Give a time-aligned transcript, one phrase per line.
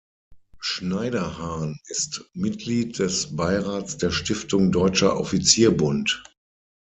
[0.59, 6.23] Schneiderhan ist Mitglied des Beirats der Stiftung Deutscher Offizier Bund.